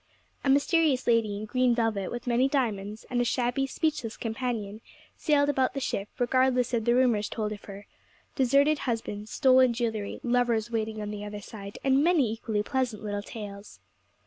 [0.43, 4.81] A mysterious lady in green velvet with many diamonds, and a shabby, speechless companion,
[5.15, 7.85] sailed about the ship, regardless of the rumours told of her
[8.35, 13.21] deserted husbands, stolen jewellery, lovers waiting on the other side, and many equally pleasant little
[13.21, 13.79] tales.